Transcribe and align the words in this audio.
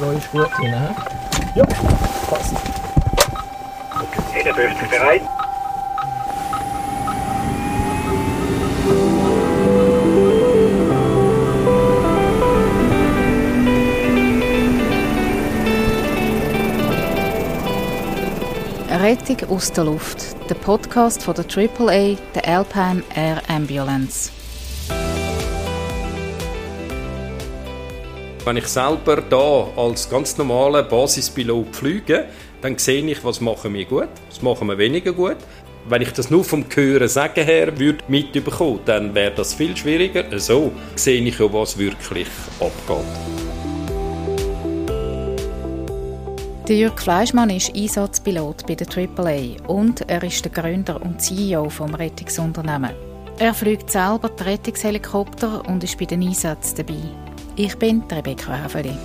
Treu 0.00 0.12
ist 0.12 0.32
gut 0.32 0.48
drin, 0.56 0.72
hä? 0.72 0.94
Ja, 1.54 1.64
passt. 2.26 2.54
51 4.32 4.88
bereit. 4.88 5.22
Rettung 19.02 19.50
aus 19.50 19.70
der 19.70 19.84
Luft, 19.84 20.48
der 20.48 20.54
Podcast 20.54 21.22
von 21.22 21.34
der 21.34 21.44
AAA, 21.44 22.16
der 22.34 22.48
Alpine 22.48 23.02
Air 23.14 23.42
Ambulance. 23.48 24.30
Wenn 28.44 28.56
ich 28.56 28.68
selber 28.68 29.20
da 29.20 29.68
als 29.76 30.08
ganz 30.08 30.38
normaler 30.38 30.82
Basispilot 30.82 31.76
fliege, 31.76 32.24
dann 32.62 32.78
sehe 32.78 33.04
ich, 33.04 33.22
was 33.22 33.40
machen 33.42 33.74
wir 33.74 33.84
gut, 33.84 34.08
was 34.28 34.40
machen 34.40 34.68
wir 34.68 34.78
weniger 34.78 35.12
gut. 35.12 35.36
Wenn 35.86 36.00
ich 36.00 36.12
das 36.12 36.30
nur 36.30 36.42
vom 36.42 36.64
Hören 36.74 37.08
sagen 37.08 37.44
her 37.44 37.78
würde 37.78 38.02
mitbekommen, 38.08 38.80
dann 38.86 39.14
wäre 39.14 39.32
das 39.34 39.52
viel 39.52 39.76
schwieriger. 39.76 40.24
So 40.38 40.72
sehe 40.94 41.22
ich 41.22 41.38
ja, 41.38 41.52
was 41.52 41.76
wirklich 41.76 42.28
abgeht. 42.60 43.04
Jürg 46.68 47.00
Fleischmann 47.00 47.50
ist 47.50 47.74
Einsatzpilot 47.74 48.66
bei 48.66 48.76
der 48.76 48.86
AAA 48.86 49.66
und 49.66 50.08
er 50.08 50.22
ist 50.22 50.44
der 50.44 50.52
Gründer 50.52 51.02
und 51.02 51.20
CEO 51.20 51.68
vom 51.68 51.94
Rettungsunternehmen. 51.94 52.92
Er 53.38 53.52
fliegt 53.54 53.90
selber 53.90 54.28
die 54.28 54.44
Rettungshelikopter 54.44 55.68
und 55.68 55.82
ist 55.82 55.98
bei 55.98 56.04
den 56.04 56.22
Einsätzen 56.22 56.76
dabei. 56.76 57.29
Ich 57.56 57.76
bin 57.76 58.02
Rebecca 58.10 58.54
Häfeli. 58.54 58.96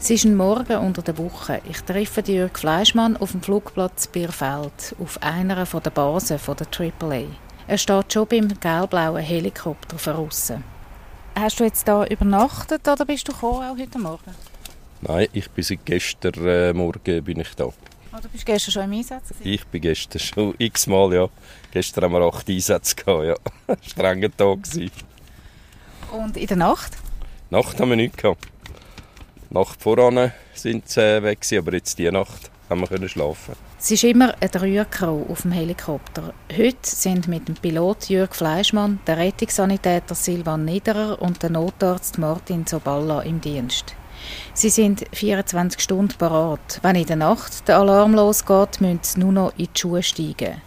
Es 0.00 0.10
ist 0.10 0.24
ein 0.24 0.36
Morgen 0.36 0.78
unter 0.78 1.02
der 1.02 1.18
Woche. 1.18 1.60
Ich 1.68 1.82
treffe 1.82 2.22
Jürg 2.22 2.58
Fleischmann 2.58 3.16
auf 3.18 3.32
dem 3.32 3.42
Flugplatz 3.42 4.06
Bierfeld, 4.06 4.96
auf 4.98 5.22
einer 5.22 5.64
der 5.64 5.90
Basen 5.90 6.38
der 6.46 6.66
AAA. 6.66 7.24
Er 7.66 7.78
steht 7.78 8.12
schon 8.12 8.26
beim 8.26 8.48
gelb-blauen 8.48 9.22
Helikopter 9.22 9.98
von 9.98 10.28
Hast 11.38 11.60
du 11.60 11.64
jetzt 11.64 11.86
da 11.86 12.06
übernachtet 12.06 12.88
oder 12.88 13.04
bist 13.04 13.28
du 13.28 13.32
gekommen, 13.32 13.68
auch 13.68 13.78
heute 13.78 13.98
Morgen? 13.98 14.34
Nein, 15.02 15.28
ich 15.32 15.50
bin 15.50 15.62
seit 15.62 15.84
gestern 15.84 16.46
äh, 16.46 16.72
Morgen 16.72 17.22
bin 17.22 17.40
ich 17.40 17.54
da. 17.54 17.68
Oh, 18.10 18.16
du 18.22 18.28
bist 18.30 18.46
gestern 18.46 18.72
schon 18.72 18.84
im 18.84 18.92
Einsatz? 18.92 19.28
Gewesen? 19.28 19.48
Ich 19.52 19.66
bin 19.66 19.82
gestern 19.82 20.18
schon 20.18 20.54
x-mal, 20.58 21.12
ja. 21.14 21.28
Gestern 21.70 22.04
haben 22.04 22.12
wir 22.12 22.22
acht 22.22 22.48
Einsätze 22.48 22.96
gehabt, 22.96 23.24
ja. 23.24 23.76
Strenger 23.86 24.34
Tag 24.34 24.62
gewesen. 24.62 24.90
Und 26.12 26.36
in 26.36 26.46
der 26.46 26.56
Nacht? 26.56 26.96
Nacht 27.50 27.78
haben 27.78 27.90
wir 27.90 27.96
nichts 27.96 28.16
gehabt. 28.16 28.46
Nacht 29.50 29.82
voran 29.82 30.32
sind 30.54 30.88
sie 30.88 31.00
äh, 31.00 31.22
weg 31.22 31.40
gewesen, 31.40 31.58
aber 31.58 31.72
jetzt 31.74 31.98
die 31.98 32.10
Nacht 32.10 32.50
haben 32.68 32.80
wir 32.80 32.86
können 32.86 33.08
schlafen. 33.08 33.54
Es 33.78 33.90
ist 33.90 34.04
immer 34.04 34.34
eine 34.40 34.50
Dreiercrew 34.50 35.24
auf 35.28 35.42
dem 35.42 35.52
Helikopter. 35.52 36.34
Heute 36.54 36.76
sind 36.82 37.28
mit 37.28 37.48
dem 37.48 37.54
Pilot 37.54 38.08
Jörg 38.08 38.34
Fleischmann, 38.34 39.00
der 39.06 39.18
Rettungssanitäter 39.18 40.14
Silvan 40.14 40.64
Niederer 40.64 41.20
und 41.20 41.42
der 41.42 41.50
Notarzt 41.50 42.18
Martin 42.18 42.66
Zoballa 42.66 43.22
im 43.22 43.40
Dienst. 43.40 43.94
Sie 44.54 44.70
sind 44.70 45.04
24 45.12 45.80
Stunden 45.80 46.16
parat. 46.18 46.80
Wenn 46.82 46.96
in 46.96 47.06
der 47.06 47.16
Nacht 47.16 47.66
der 47.68 47.78
Alarm 47.78 48.14
losgeht, 48.14 48.80
müssen 48.80 49.00
sie 49.02 49.20
nur 49.20 49.32
noch 49.32 49.52
in 49.56 49.68
die 49.74 49.78
Schuhe 49.78 50.02
steigen. 50.02 50.60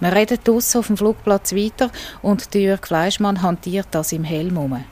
Wir 0.00 0.12
reden 0.12 0.38
draussen 0.44 0.78
auf 0.78 0.88
dem 0.88 0.96
Flugplatz 0.96 1.54
weiter 1.54 1.90
und 2.22 2.54
Jörg 2.54 2.86
Fleischmann 2.86 3.40
hantiert 3.40 3.88
das 3.92 4.12
im 4.12 4.24
Helm 4.24 4.58
um. 4.58 4.84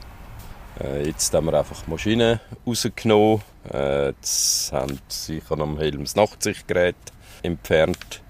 Äh, 0.79 1.07
jetzt 1.07 1.33
haben 1.33 1.45
wir 1.45 1.53
einfach 1.53 1.83
die 1.83 1.91
Maschine 1.91 2.41
rausgenommen. 2.65 3.41
Äh, 3.71 4.07
jetzt 4.07 4.71
haben 4.71 4.99
sie 5.07 5.41
am 5.49 5.77
Helm 5.77 6.03
das 6.03 6.15
Nachtsichtgerät 6.15 6.95
entfernt. 7.43 8.21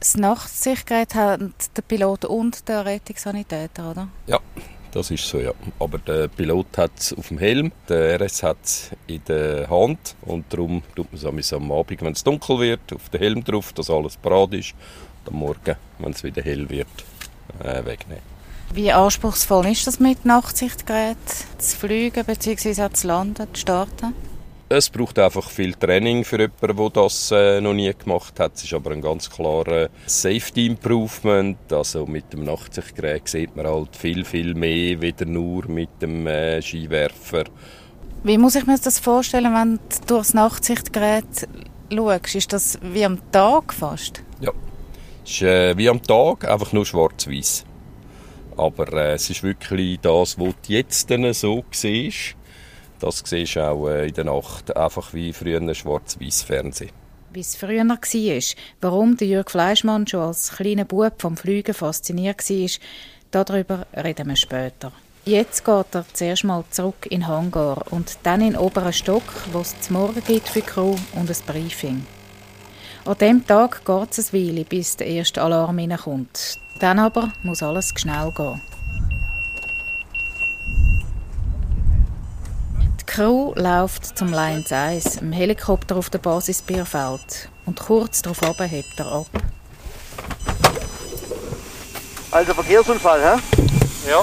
Das 0.00 0.16
Nachtsichtgerät 0.16 1.14
haben 1.14 1.54
der 1.76 1.82
Pilot 1.82 2.24
und 2.26 2.68
der 2.68 2.84
Rettungssanitäter, 2.84 3.90
oder? 3.90 4.08
Ja, 4.26 4.40
das 4.92 5.10
ist 5.10 5.26
so, 5.26 5.38
ja. 5.38 5.52
Aber 5.78 5.98
der 5.98 6.28
Pilot 6.28 6.78
hat 6.78 6.92
es 6.96 7.12
auf 7.12 7.28
dem 7.28 7.38
Helm, 7.38 7.72
der 7.88 8.20
RS 8.20 8.42
hat 8.42 8.58
es 8.62 8.90
in 9.06 9.22
der 9.28 9.68
Hand 9.68 10.14
und 10.22 10.44
darum 10.50 10.82
tut 10.94 11.12
man 11.12 11.38
es 11.38 11.52
am 11.52 11.72
Abend, 11.72 12.02
wenn 12.02 12.12
es 12.12 12.24
dunkel 12.24 12.60
wird, 12.60 12.92
auf 12.94 13.08
den 13.08 13.20
Helm 13.20 13.44
drauf, 13.44 13.72
dass 13.72 13.90
alles 13.90 14.16
parat 14.16 14.54
ist. 14.54 14.74
Und 15.24 15.32
am 15.34 15.38
Morgen, 15.40 15.76
wenn 15.98 16.12
es 16.12 16.22
wieder 16.24 16.42
hell 16.42 16.68
wird, 16.68 16.86
äh, 17.62 17.84
wegnehmen. 17.84 18.22
Wie 18.72 18.92
anspruchsvoll 18.92 19.66
ist 19.66 19.86
das 19.86 20.00
mit 20.00 20.24
Nachtsichtgerät 20.24 21.16
zu 21.58 21.76
fliegen 21.76 22.24
bzw. 22.24 22.90
zu 22.92 23.06
landen, 23.06 23.46
zu 23.52 23.60
starten? 23.60 24.14
Es 24.68 24.90
braucht 24.90 25.16
einfach 25.20 25.48
viel 25.48 25.74
Training 25.74 26.24
für 26.24 26.40
jemanden, 26.40 26.76
der 26.76 26.90
das 26.90 27.30
äh, 27.30 27.60
noch 27.60 27.72
nie 27.72 27.92
gemacht 27.96 28.40
hat. 28.40 28.56
Es 28.56 28.64
ist 28.64 28.72
aber 28.72 28.90
ein 28.90 29.00
ganz 29.00 29.30
klarer 29.30 29.90
Safety 30.06 30.66
Improvement. 30.66 31.72
Also 31.72 32.04
mit 32.04 32.32
dem 32.32 32.42
Nachtsichtgerät 32.42 33.28
sieht 33.28 33.54
man 33.54 33.68
halt 33.68 33.94
viel, 33.94 34.24
viel 34.24 34.54
mehr, 34.54 35.00
wieder 35.00 35.24
nur 35.24 35.68
mit 35.68 36.02
dem 36.02 36.26
äh, 36.26 36.60
Skiwerfer. 36.60 37.44
Wie 38.24 38.38
muss 38.38 38.56
ich 38.56 38.66
mir 38.66 38.76
das 38.76 38.98
vorstellen, 38.98 39.54
wenn 39.54 39.76
du 39.76 40.06
durch 40.08 40.26
das 40.26 40.34
Nachtsichtgerät 40.34 41.46
schaust? 41.92 42.34
Ist 42.34 42.52
das 42.52 42.80
wie 42.82 43.04
am 43.04 43.20
Tag 43.30 43.72
fast? 43.72 44.20
Ja, 44.40 44.50
es 45.24 45.30
ist 45.30 45.42
äh, 45.42 45.78
wie 45.78 45.88
am 45.88 46.02
Tag, 46.02 46.44
einfach 46.44 46.72
nur 46.72 46.84
schwarz-weiß. 46.84 47.64
Aber 48.56 48.92
äh, 48.94 49.12
es 49.12 49.30
ist 49.30 49.44
wirklich 49.44 50.00
das, 50.00 50.36
was 50.40 50.54
du 50.66 50.72
jetzt 50.72 51.08
so 51.34 51.64
siehst 51.70 52.36
das 53.00 53.22
siehst 53.24 53.56
du 53.56 53.68
auch 53.68 53.88
äh, 53.88 54.08
in 54.08 54.14
der 54.14 54.24
Nacht, 54.24 54.76
einfach 54.76 55.12
wie 55.14 55.32
früher 55.32 55.60
ein 55.60 55.74
schwarz-weiß 55.74 56.42
Fernsehen. 56.42 56.90
Wie 57.32 57.40
es 57.40 57.56
früher 57.56 57.86
war, 57.86 58.56
warum 58.80 59.16
der 59.16 59.28
Jürg 59.28 59.50
Fleischmann 59.50 60.06
schon 60.06 60.20
als 60.20 60.52
kleiner 60.52 60.84
Bub 60.84 61.20
vom 61.20 61.36
Fliegen 61.36 61.74
fasziniert 61.74 62.48
war, 62.48 62.70
darüber 63.30 63.86
reden 63.94 64.28
wir 64.28 64.36
später. 64.36 64.92
Jetzt 65.24 65.64
geht 65.64 65.94
er 65.94 66.04
zuerst 66.12 66.44
mal 66.44 66.64
zurück 66.70 67.06
in 67.10 67.26
Hangar 67.26 67.84
und 67.90 68.16
dann 68.22 68.40
in 68.40 68.52
den 68.52 68.56
oberen 68.60 68.92
Stock, 68.92 69.24
wo 69.52 69.60
es 69.60 69.78
zum 69.80 69.96
Morgen 69.96 70.22
gibt 70.24 70.48
für 70.48 70.60
die 70.60 70.66
Crew 70.66 70.94
und 71.14 71.28
ein 71.28 71.36
Briefing. 71.46 72.06
An 73.04 73.18
diesem 73.18 73.46
Tag 73.46 73.84
geht 73.84 74.18
es 74.18 74.32
eine 74.32 74.48
Weile, 74.48 74.64
bis 74.64 74.96
der 74.96 75.08
erste 75.08 75.42
Alarm 75.42 75.78
hineinkommt. 75.78 76.58
Dann 76.78 77.00
aber 77.00 77.32
muss 77.42 77.62
alles 77.62 77.92
schnell 77.96 78.32
gehen. 78.36 78.60
Crew 83.16 83.54
läuft 83.54 84.18
zum 84.18 84.30
Lions 84.30 84.70
1, 84.70 85.22
im 85.22 85.32
Helikopter 85.32 85.96
auf 85.96 86.10
der 86.10 86.18
Basis 86.18 86.60
Bierfeld. 86.60 87.48
Und 87.64 87.80
kurz 87.80 88.20
darauf 88.20 88.38
hebt 88.60 88.92
er 88.98 89.06
ab. 89.06 89.26
Also 92.30 92.52
Verkehrsunfall, 92.52 93.22
hä? 93.22 93.40
Ja. 94.06 94.22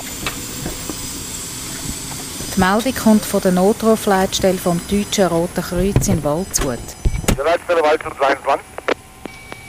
Die 2.55 2.59
Meldung 2.59 2.93
kommt 2.93 3.25
von 3.25 3.41
der 3.41 3.53
Notrufleitstelle 3.53 4.59
vom 4.59 4.79
Deutschen 4.87 5.25
Roten 5.25 5.63
Kreuz 5.63 6.07
in 6.07 6.23
Waldshut. 6.23 6.77
Der 7.35 7.45
Leitstelle 7.45 7.81
Waldshut 7.81 8.15
22. 8.15 8.63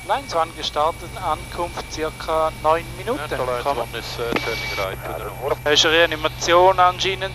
Lines 0.06 0.36
1 0.36 0.54
gestartet, 0.54 1.08
Ankunft 1.16 1.82
ca. 2.18 2.52
9 2.62 2.84
Minuten. 2.98 3.18
Ja, 3.18 3.26
der 3.26 3.38
Lines 3.38 3.66
1 3.66 3.78
ist 3.94 4.18
äh, 4.18 4.34
turning 4.34 4.86
right. 4.86 4.98
Ja, 5.02 5.70
Hast 5.70 5.84
du 5.84 5.88
Reanimation 5.88 6.78
anscheinend? 6.78 7.32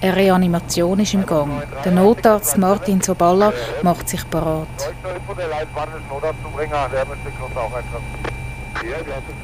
Eine 0.00 0.16
Reanimation 0.16 1.00
ist 1.00 1.14
im 1.14 1.24
Gang. 1.24 1.62
Der 1.84 1.92
Notarzt 1.92 2.58
Martin 2.58 3.00
Soballa 3.00 3.52
macht 3.82 4.08
sich 4.08 4.28
parat. 4.28 4.68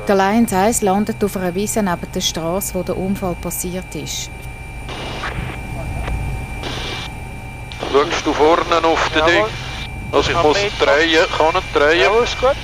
Der 0.06 0.14
Lions 0.14 0.52
1 0.52 0.82
landet 0.82 1.24
auf 1.24 1.36
einer 1.36 1.54
Wiese 1.54 1.82
neben 1.82 2.12
der 2.14 2.20
Straße, 2.20 2.74
wo 2.74 2.82
der 2.82 2.96
Unfall 2.96 3.34
passiert 3.34 3.94
ist. 3.94 4.30
Schaust 7.92 8.26
du 8.26 8.32
vorne 8.32 8.76
auf 8.84 9.08
den 9.10 9.24
Ding? 9.26 9.44
Also 10.12 10.30
ich 10.30 10.42
muss 10.42 10.58
drehen, 10.78 11.26
kann 11.36 11.54
nicht 11.54 11.74
drehen. 11.74 12.00
Ja, 12.00 12.22
ist 12.22 12.38
gut. 12.38 12.56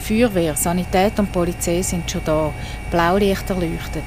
Feuerwehr, 0.00 0.56
Sanität 0.56 1.18
und 1.18 1.30
Polizei 1.30 1.82
sind 1.82 2.10
schon 2.10 2.22
da. 2.24 2.52
Blaulichter 2.90 3.54
leuchtet. 3.54 4.04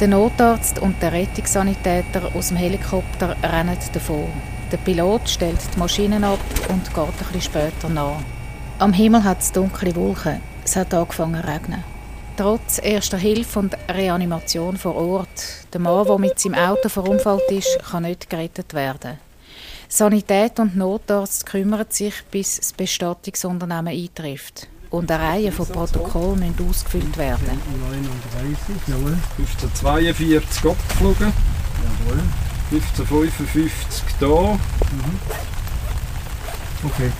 Der 0.00 0.06
Notarzt 0.06 0.78
und 0.78 1.02
der 1.02 1.12
Rettungssanitäter 1.12 2.30
aus 2.32 2.48
dem 2.48 2.56
Helikopter 2.56 3.34
rennen 3.42 3.76
davon. 3.92 4.28
Der 4.70 4.76
Pilot 4.76 5.28
stellt 5.28 5.58
die 5.74 5.78
Maschinen 5.80 6.22
ab 6.22 6.38
und 6.68 6.94
geht 6.94 7.18
bisschen 7.18 7.40
später 7.40 7.88
nach. 7.88 8.20
Am 8.78 8.92
Himmel 8.92 9.24
hat 9.24 9.40
es 9.40 9.50
dunkle 9.50 9.96
Wolken. 9.96 10.40
Es 10.64 10.76
hat 10.76 10.94
angefangen 10.94 11.42
zu 11.42 11.48
regnen. 11.48 11.82
Trotz 12.36 12.78
erster 12.80 13.16
Hilfe 13.16 13.58
und 13.58 13.76
Reanimation 13.88 14.76
vor 14.76 14.94
Ort, 14.94 15.66
der 15.72 15.80
Mann, 15.80 16.06
der 16.06 16.18
mit 16.18 16.38
seinem 16.38 16.54
Auto 16.54 16.88
verunfallt 16.88 17.50
ist, 17.50 17.80
kann 17.90 18.04
nicht 18.04 18.30
gerettet 18.30 18.74
werden. 18.74 19.18
Sanität 19.88 20.60
und 20.60 20.76
Notarzt 20.76 21.44
kümmern 21.44 21.86
sich, 21.88 22.22
bis 22.30 22.58
das 22.58 22.72
Bestattungsunternehmen 22.72 23.88
eintrifft. 23.88 24.68
Und 24.90 25.10
eine 25.10 25.22
Reihe 25.22 25.52
von 25.52 25.66
Protokollen 25.66 26.38
müssen 26.40 26.68
ausgefüllt 26.68 27.16
werden. 27.16 27.60
39, 27.80 28.76
jawohl. 28.86 29.18
1542 29.38 30.70
abgeflogen. 30.70 31.32
Jawohl. 32.06 32.22
1555 32.70 34.04
da. 34.20 34.58
Okay. 36.84 37.12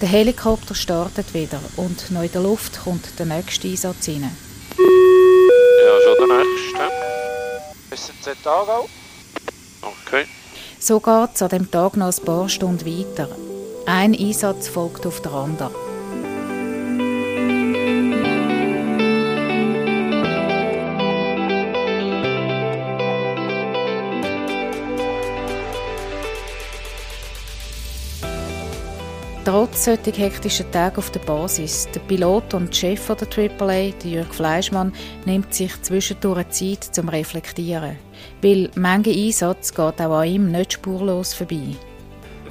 Der 0.00 0.08
Helikopter 0.08 0.74
startet 0.74 1.34
wieder 1.34 1.60
und 1.76 2.10
noch 2.10 2.22
in 2.22 2.32
der 2.32 2.40
Luft 2.40 2.84
kommt 2.84 3.18
der 3.18 3.26
nächste 3.26 3.68
Einsatz 3.68 4.08
rein. 4.08 4.22
Ja, 4.22 6.00
schon 6.02 6.28
der 6.28 6.38
nächste. 6.38 6.82
SNZ 7.94 8.46
Aargau. 8.46 8.88
Okay. 9.82 10.26
So 10.78 11.00
geht 11.00 11.30
es 11.34 11.42
an 11.42 11.48
dem 11.50 11.70
Tag 11.70 11.96
noch 11.96 12.16
ein 12.16 12.24
paar 12.24 12.48
Stunden 12.48 12.86
weiter. 12.86 13.28
Ein 13.86 14.14
Einsatz 14.14 14.68
folgt 14.68 15.06
auf 15.06 15.20
den 15.20 15.32
anderen. 15.32 15.72
Trotz 29.70 29.84
solcher 29.84 30.12
hektischen 30.12 30.72
Tage 30.72 30.98
auf 30.98 31.12
der 31.12 31.20
Basis, 31.20 31.88
der 31.94 32.00
Pilot 32.00 32.54
und 32.54 32.74
Chef 32.74 33.06
der 33.06 33.28
AAA, 33.60 33.92
Jörg 34.04 34.34
Fleischmann, 34.34 34.92
nimmt 35.26 35.54
sich 35.54 35.80
zwischendurch 35.82 36.48
Zeit 36.48 36.82
zum 36.82 37.08
Reflektieren. 37.08 37.96
Weil 38.42 38.68
mancher 38.74 39.12
Einsatz 39.12 39.72
geht 39.72 40.00
auch 40.00 40.18
an 40.18 40.26
ihm 40.26 40.50
nicht 40.50 40.72
spurlos 40.72 41.34
vorbei. 41.34 41.76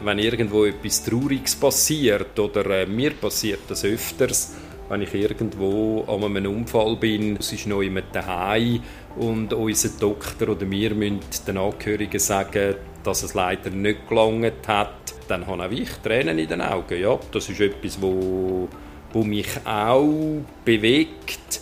Wenn 0.02 0.20
irgendwo 0.20 0.64
etwas 0.64 1.04
Trauriges 1.04 1.58
passiert 1.58 2.40
oder 2.40 2.66
äh, 2.68 2.86
mir 2.86 3.12
passiert 3.12 3.64
das 3.68 3.84
öfters, 3.84 4.56
wenn 4.88 5.02
ich 5.02 5.14
irgendwo 5.14 6.06
an 6.08 6.24
einem 6.24 6.56
Unfall 6.56 6.96
bin, 6.96 7.36
es 7.36 7.52
ist 7.52 7.68
noch 7.68 7.82
jemand 7.82 8.16
daheim 8.16 8.82
und 9.18 9.52
unser 9.52 9.90
Doktor 10.00 10.50
oder 10.50 10.72
wir 10.72 10.96
müssen 10.96 11.20
den 11.46 11.58
Angehörigen 11.58 12.20
sagen, 12.20 12.76
dass 13.04 13.24
es 13.24 13.34
leider 13.34 13.72
nicht 13.72 14.08
gelangt 14.08 14.68
hat, 14.68 14.99
dann 15.30 15.48
habe 15.48 15.74
ich 15.74 15.90
Tränen 16.04 16.40
in 16.40 16.48
den 16.48 16.62
Augen. 16.62 17.00
Ja, 17.00 17.20
das 17.32 17.50
ist 17.50 17.60
etwas, 17.60 18.02
wo, 18.02 18.68
wo 19.14 19.24
mich 19.24 19.48
auch 19.66 20.42
bewegt. 20.66 21.62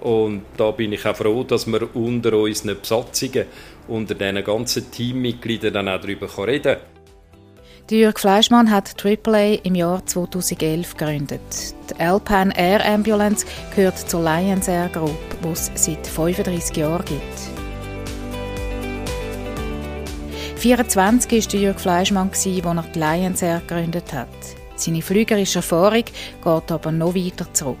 Und 0.00 0.42
da 0.56 0.70
bin 0.70 0.92
ich 0.92 1.06
auch 1.06 1.16
froh, 1.16 1.44
dass 1.44 1.66
wir 1.66 1.94
unter 1.96 2.34
unseren 2.34 2.78
Besatzungen, 2.78 3.46
unter 3.88 4.14
diesen 4.14 4.44
ganzen 4.44 4.90
Teammitgliedern 4.90 5.72
dann 5.72 5.88
auch 5.88 6.00
darüber 6.00 6.28
reden 6.46 6.62
können. 6.62 6.94
Der 7.90 7.98
Jörg 7.98 8.18
Fleischmann 8.18 8.70
hat 8.70 8.94
AAA 9.04 9.56
im 9.62 9.74
Jahr 9.74 10.04
2011 10.06 10.96
gegründet. 10.96 11.40
Die 11.90 12.00
Alpine 12.00 12.56
Air 12.56 12.84
Ambulance 12.84 13.46
gehört 13.76 13.98
zur 13.98 14.22
Lions 14.22 14.68
Air 14.68 14.88
Group, 14.88 15.10
die 15.42 15.48
es 15.48 15.70
seit 15.74 16.06
35 16.06 16.78
Jahren 16.78 17.04
gibt. 17.04 17.63
24 20.64 21.44
war 21.44 21.50
der 21.52 21.60
Jörg 21.60 21.78
Fleischmann, 21.78 22.30
als 22.30 22.46
er 22.46 22.82
die 22.94 22.98
Lions 22.98 23.42
Air 23.42 23.60
gegründet 23.68 24.10
hat. 24.14 24.28
Seine 24.76 25.02
flügerische 25.02 25.58
Erfahrung 25.58 26.04
geht 26.04 26.72
aber 26.72 26.90
noch 26.90 27.14
weiter 27.14 27.52
zurück. 27.52 27.76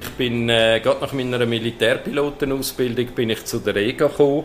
Ich 0.00 0.08
bin 0.12 0.48
äh, 0.48 0.80
gerade 0.82 1.02
nach 1.02 1.12
meiner 1.12 1.44
Militärpilotenausbildung 1.44 3.08
bin 3.08 3.28
ich 3.28 3.44
zu 3.44 3.58
der 3.58 3.76
EGA 3.76 4.06
gekommen 4.06 4.44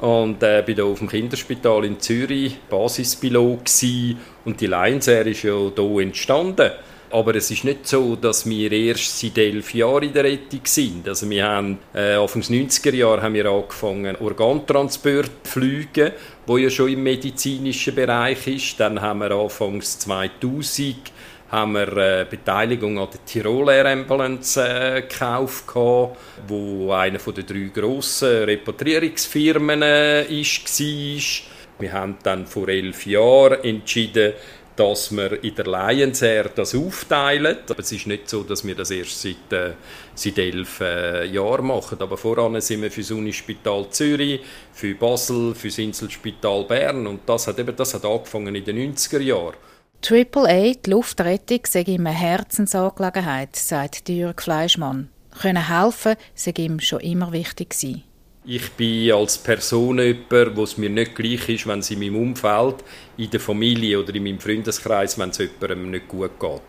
und 0.00 0.42
äh, 0.42 0.64
bin 0.66 0.74
da 0.74 0.82
auf 0.82 0.98
dem 0.98 1.08
Kinderspital 1.08 1.84
in 1.84 2.00
Zürich 2.00 2.58
Basispilot 2.68 3.66
gewesen. 3.66 4.18
und 4.44 4.60
die 4.60 4.66
Lions 4.66 5.06
Air 5.06 5.24
ist 5.28 5.44
ja 5.44 5.56
hier 5.76 6.00
entstanden. 6.00 6.72
Aber 7.12 7.34
es 7.34 7.50
ist 7.50 7.64
nicht 7.64 7.86
so, 7.86 8.16
dass 8.16 8.48
wir 8.48 8.72
erst 8.72 9.20
seit 9.20 9.36
elf 9.36 9.74
Jahren 9.74 10.04
in 10.04 10.12
der 10.14 10.24
Rettung 10.24 10.62
sind. 10.64 11.06
Also 11.06 11.28
wir 11.28 11.46
haben, 11.46 11.78
äh, 11.94 12.14
Anfang 12.14 12.40
90er 12.40 12.94
Jahre 12.94 13.20
haben 13.20 13.34
wir 13.34 13.46
angefangen, 13.46 14.16
Organtransport 14.16 15.30
zu 15.44 15.50
fliegen, 15.50 16.12
wo 16.46 16.56
ja 16.56 16.70
schon 16.70 16.88
im 16.88 17.02
medizinischen 17.02 17.94
Bereich 17.94 18.46
ist. 18.46 18.80
Dann 18.80 19.00
haben 19.00 19.20
wir 19.20 19.30
Anfangs 19.30 19.98
2000 19.98 21.12
haben 21.50 21.72
wir 21.72 21.96
äh, 21.98 22.26
Beteiligung 22.28 22.98
an 22.98 23.08
der 23.12 23.24
Tirol 23.26 23.68
Air 23.68 23.84
Ambulance 23.84 24.58
äh, 24.66 25.02
gekauft, 25.02 25.66
gehabt, 25.66 26.16
wo 26.48 26.92
einer 26.92 27.18
von 27.18 27.34
den 27.34 27.44
drei 27.44 27.70
grossen 27.74 28.44
Repatriierungsfirmen 28.44 29.82
äh, 29.82 30.22
ist, 30.40 30.80
war. 30.80 31.52
Wir 31.78 31.92
haben 31.92 32.16
dann 32.22 32.46
vor 32.46 32.68
elf 32.68 33.04
Jahren 33.04 33.62
entschieden, 33.64 34.32
dass 34.76 35.14
wir 35.14 35.42
in 35.44 35.54
der 35.54 35.66
Lions 35.66 36.22
Air 36.22 36.50
das 36.54 36.74
aufteilen. 36.74 37.58
Aber 37.68 37.78
es 37.80 37.92
ist 37.92 38.06
nicht 38.06 38.28
so, 38.28 38.42
dass 38.42 38.66
wir 38.66 38.74
das 38.74 38.90
erst 38.90 39.20
seit, 39.20 39.52
äh, 39.52 39.72
seit 40.14 40.38
elf 40.38 40.80
äh, 40.80 41.26
Jahren 41.26 41.66
machen. 41.66 41.98
Aber 42.00 42.16
voran 42.16 42.60
sind 42.60 42.82
wir 42.82 42.90
für 42.90 43.02
das 43.02 43.10
Unispital 43.10 43.86
Zürich, 43.90 44.40
für 44.72 44.94
Basel, 44.94 45.54
für 45.54 45.68
das 45.68 45.78
Inselspital 45.78 46.64
Bern 46.64 47.06
und 47.06 47.20
das 47.26 47.46
hat, 47.46 47.58
eben, 47.58 47.76
das 47.76 47.94
hat 47.94 48.04
angefangen 48.04 48.54
in 48.54 48.64
den 48.64 48.94
90er 48.94 49.20
Jahren. 49.20 49.56
AAA, 50.04 50.74
die 50.84 50.90
Luftrettung, 50.90 51.60
sei 51.64 51.82
ihm 51.82 52.06
eine 52.06 52.16
Herzensangelegenheit, 52.16 53.54
sagt 53.54 54.08
Jörg 54.08 54.40
Fleischmann. 54.40 55.10
Können 55.40 55.68
helfen, 55.68 56.16
sei 56.34 56.52
ihm 56.56 56.80
schon 56.80 57.00
immer 57.00 57.32
wichtig 57.32 57.70
gewesen. 57.70 58.02
Ich 58.44 58.72
bin 58.72 59.12
als 59.12 59.38
Person 59.38 60.00
jemand, 60.00 60.56
wo 60.56 60.64
es 60.64 60.76
mir 60.76 60.90
nicht 60.90 61.14
gleich 61.14 61.48
ist, 61.48 61.64
wenn 61.64 61.78
es 61.78 61.92
in 61.92 62.00
meinem 62.00 62.16
Umfeld, 62.16 62.82
in 63.16 63.30
der 63.30 63.38
Familie 63.38 64.00
oder 64.00 64.12
in 64.16 64.24
meinem 64.24 64.40
Freundeskreis, 64.40 65.16
wenn 65.16 65.30
es 65.30 65.38
jemandem 65.38 65.92
nicht 65.92 66.08
gut 66.08 66.40
geht. 66.40 66.62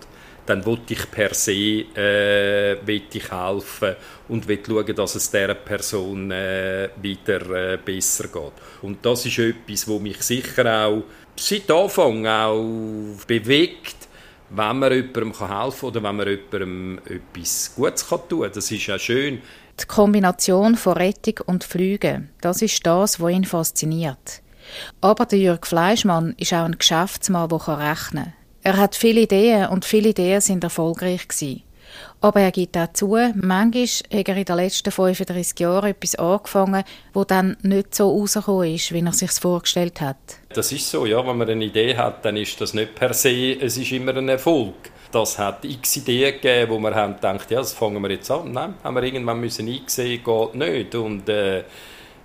Dann 0.45 0.63
will 0.67 0.77
ich 0.87 1.09
per 1.09 1.33
se 1.33 1.85
äh, 1.97 2.73
ich 2.83 3.31
helfen 3.31 3.95
und 4.27 4.47
will 4.47 4.59
schauen, 4.63 4.95
dass 4.95 5.15
es 5.15 5.31
dieser 5.31 5.55
Person 5.55 6.29
äh, 6.29 6.89
wieder 7.01 7.73
äh, 7.73 7.77
besser 7.83 8.27
geht. 8.27 8.53
Und 8.83 9.03
das 9.03 9.25
ist 9.25 9.39
etwas, 9.39 9.87
wo 9.87 9.97
mich 9.97 10.21
sicher 10.21 10.85
auch 10.85 11.01
seit 11.35 11.71
Anfang 11.71 12.27
auch 12.27 13.25
bewegt, 13.25 13.95
wenn 14.51 14.77
man 14.77 14.93
jemandem 14.93 15.33
helfen 15.33 15.79
kann 15.79 15.89
oder 15.89 16.03
wenn 16.03 16.15
man 16.17 16.27
jemandem 16.27 16.99
etwas 17.05 17.73
Gutes 17.75 18.07
tun 18.07 18.41
kann. 18.41 18.51
Das 18.53 18.69
ist 18.69 18.85
ja 18.85 18.99
schön. 18.99 19.41
Die 19.79 19.85
Kombination 19.85 20.75
von 20.75 20.93
Rettung 20.93 21.39
und 21.45 21.63
Flügen, 21.63 22.29
das 22.41 22.61
ist 22.61 22.85
das, 22.85 23.19
was 23.19 23.31
ihn 23.31 23.45
fasziniert. 23.45 24.41
Aber 25.01 25.25
der 25.25 25.39
Jörg 25.39 25.65
Fleischmann 25.65 26.35
ist 26.37 26.53
auch 26.53 26.65
ein 26.65 26.77
Geschäftsmann, 26.77 27.50
der 27.50 27.57
rechnen 27.67 28.24
kann. 28.24 28.33
Er 28.62 28.77
hat 28.77 28.95
viele 28.95 29.21
Ideen 29.21 29.67
und 29.69 29.83
viele 29.83 30.09
Ideen 30.09 30.41
sind 30.41 30.63
erfolgreich 30.63 31.27
gewesen. 31.27 31.63
Aber 32.21 32.39
er 32.39 32.51
gibt 32.51 32.77
auch 32.77 32.91
zu, 32.93 33.17
manchmal 33.36 33.86
hat 33.86 34.29
er 34.29 34.38
in 34.38 34.45
den 34.45 34.55
letzten 34.55 34.91
35 34.91 35.59
Jahren 35.59 35.89
etwas 35.89 36.15
angefangen, 36.15 36.83
wo 37.13 37.24
dann 37.24 37.57
nicht 37.62 37.93
so 37.93 38.09
rausgekommen 38.09 38.74
ist, 38.74 38.93
wie 38.93 39.01
er 39.01 39.12
sich 39.12 39.31
vorgestellt 39.31 40.00
hat. 40.00 40.17
Das 40.53 40.71
ist 40.71 40.89
so, 40.89 41.05
ja. 41.05 41.25
Wenn 41.25 41.38
man 41.38 41.50
eine 41.50 41.65
Idee 41.65 41.98
hat, 41.98 42.24
dann 42.24 42.38
ist 42.38 42.59
das 42.62 42.74
nicht 42.74 42.95
per 42.95 43.13
se, 43.13 43.57
es 43.59 43.77
ist 43.77 43.91
immer 43.91 44.15
ein 44.15 44.29
Erfolg. 44.29 44.92
Das 45.13 45.38
hat 45.38 45.63
x 45.63 45.98
Ideen 45.98 46.34
gegeben, 46.34 46.72
wo 46.72 46.79
wir 46.79 46.96
haben 46.96 47.13
gedacht, 47.13 47.51
ja, 47.51 47.60
das 47.60 47.72
fangen 47.72 48.01
wir 48.01 48.10
jetzt 48.10 48.32
an. 48.32 48.51
Nein, 48.51 48.74
haben 48.84 48.96
wir 48.96 49.03
irgendwann 49.03 49.39
müssen 49.39 49.70
einsehen, 49.70 50.24
geht 50.24 50.55
nicht. 50.55 50.96
Und 50.96 51.29
äh, 51.29 51.63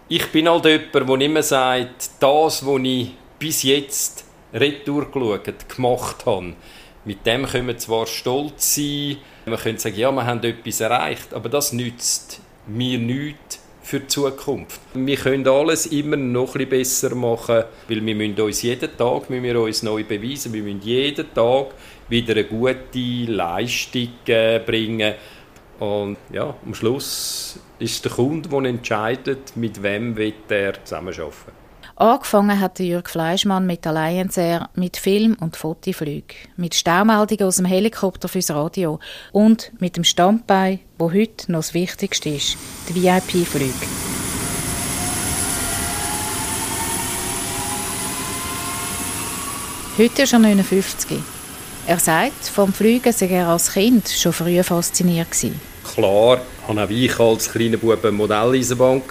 ich 0.08 0.26
bin 0.32 0.48
halt 0.48 0.64
jemand, 0.64 0.94
der 0.94 1.20
immer 1.20 1.42
sagt, 1.42 2.10
das, 2.18 2.66
was 2.66 2.80
ich 2.82 3.14
bis 3.38 3.62
jetzt 3.62 4.24
retour 4.54 5.10
geschaut, 5.10 5.68
gemacht 5.68 6.24
habe, 6.24 6.54
mit 7.04 7.26
dem 7.26 7.44
können 7.44 7.66
wir 7.66 7.76
zwar 7.76 8.06
stolz 8.06 8.76
sein, 8.76 9.18
wir 9.44 9.58
können 9.58 9.76
sagen, 9.76 9.96
ja, 9.96 10.10
wir 10.10 10.24
haben 10.24 10.42
etwas 10.42 10.80
erreicht, 10.80 11.34
aber 11.34 11.50
das 11.50 11.74
nützt 11.74 12.40
mir 12.66 12.98
nichts 12.98 13.60
für 13.88 14.00
die 14.00 14.06
Zukunft. 14.08 14.82
Wir 14.92 15.16
können 15.16 15.48
alles 15.48 15.86
immer 15.86 16.18
noch 16.18 16.54
ein 16.56 16.68
bisschen 16.68 16.68
besser 16.68 17.14
machen, 17.14 17.64
weil 17.88 18.04
wir 18.04 18.14
müssen 18.14 18.38
uns 18.38 18.60
jeden 18.60 18.94
Tag 18.98 19.30
wir 19.42 19.58
uns 19.58 19.82
neu 19.82 20.04
beweisen, 20.04 20.52
wir 20.52 20.62
müssen 20.62 20.82
jeden 20.82 21.32
Tag 21.32 21.68
wieder 22.10 22.34
eine 22.34 22.44
gute 22.44 23.32
Leistung 23.32 24.10
äh, 24.26 24.58
bringen. 24.58 25.14
Und 25.78 26.18
ja, 26.30 26.54
am 26.66 26.74
Schluss 26.74 27.58
ist 27.78 28.04
der 28.04 28.12
Kunde, 28.12 28.50
der 28.50 28.64
entscheidet, 28.64 29.56
mit 29.56 29.82
wem 29.82 30.14
er 30.50 30.84
zusammenarbeiten 30.84 31.67
Angefangen 32.00 32.60
hat 32.60 32.78
Jörg 32.78 33.08
Fleischmann 33.08 33.66
mit 33.66 33.84
Alliance 33.84 34.40
Air, 34.40 34.70
mit 34.76 34.96
Film- 34.96 35.36
und 35.40 35.56
Fotoflügen, 35.56 36.36
mit 36.56 36.76
Staumeldungen 36.76 37.44
aus 37.44 37.56
dem 37.56 37.64
Helikopter 37.64 38.28
fürs 38.28 38.52
Radio 38.52 39.00
und 39.32 39.72
mit 39.80 39.96
dem 39.96 40.04
Standbein, 40.04 40.78
wo 40.96 41.12
heute 41.12 41.50
noch 41.50 41.58
das 41.58 41.74
Wichtigste 41.74 42.28
ist, 42.28 42.56
die 42.88 43.02
VIP-Flüge. 43.02 43.72
Heute 49.98 50.22
ist 50.22 50.32
er 50.32 50.38
59. 50.38 51.18
Er 51.88 51.98
sagt, 51.98 52.44
vom 52.44 52.72
Fliegen 52.72 53.12
sei 53.12 53.26
er 53.26 53.48
als 53.48 53.72
Kind 53.72 54.08
schon 54.08 54.32
früh 54.32 54.62
fasziniert 54.62 55.32
gewesen. 55.32 55.60
Klar, 55.82 56.42
hatte 56.68 56.84
auch 56.84 56.90
ich 56.90 57.18
als 57.18 57.50
kleiner 57.50 57.76
Bub 57.76 58.04
eine 58.04 58.12
Modelleisenbahn. 58.12 59.02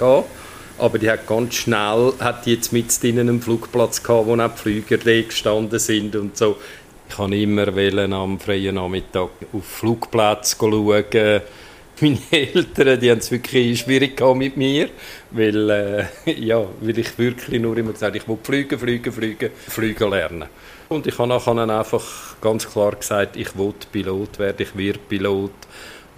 Aber 0.79 0.99
die 0.99 1.09
hat 1.09 1.25
ganz 1.25 1.55
schnell, 1.55 2.13
hat 2.19 2.45
die 2.45 2.53
jetzt 2.53 2.71
mit 2.71 3.03
in 3.03 3.19
einem 3.19 3.41
Flugplatz 3.41 4.03
gehabt, 4.03 4.27
wo 4.27 4.35
auch 4.35 4.51
die 4.51 4.57
Flüger 4.57 4.97
gestanden 4.97 5.79
sind 5.79 6.15
und 6.15 6.37
so. 6.37 6.57
Ich 7.09 7.17
wollte 7.17 7.35
immer 7.35 7.75
wollen, 7.75 8.13
am 8.13 8.39
freien 8.39 8.75
Nachmittag 8.75 9.29
auf 9.53 9.65
Flugplatz 9.65 10.55
schauen. 10.59 11.41
Meine 12.01 12.19
Eltern, 12.29 12.99
die 12.99 13.09
haben 13.09 13.17
es 13.17 13.31
wirklich 13.31 13.79
schwierig 13.79 14.21
mit 14.35 14.55
mir, 14.55 14.89
weil, 15.31 15.69
äh, 15.69 16.05
ja, 16.31 16.63
weil 16.79 16.99
ich 16.99 17.17
wirklich 17.17 17.59
nur 17.59 17.75
immer 17.75 17.93
gesagt 17.93 18.15
ich 18.15 18.27
will 18.27 18.37
fliegen, 18.43 18.77
fliegen, 18.77 19.11
fliegen, 19.11 19.49
fliegen 19.67 20.09
lernen. 20.11 20.45
Und 20.89 21.07
ich 21.07 21.17
habe 21.17 21.27
nachher 21.27 21.57
einfach 21.57 22.39
ganz 22.39 22.69
klar 22.69 22.95
gesagt, 22.95 23.35
ich 23.35 23.57
will 23.57 23.73
Pilot 23.91 24.37
werden, 24.37 24.61
ich 24.61 24.77
werde 24.77 24.99
Pilot. 24.99 25.51